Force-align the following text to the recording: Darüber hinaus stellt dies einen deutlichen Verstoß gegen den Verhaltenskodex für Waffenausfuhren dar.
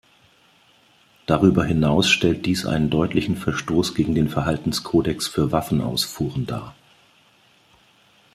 Darüber 1.27 1.63
hinaus 1.63 2.09
stellt 2.09 2.47
dies 2.47 2.65
einen 2.65 2.89
deutlichen 2.89 3.35
Verstoß 3.37 3.93
gegen 3.93 4.15
den 4.15 4.29
Verhaltenskodex 4.29 5.27
für 5.27 5.51
Waffenausfuhren 5.51 6.47
dar. 6.47 6.73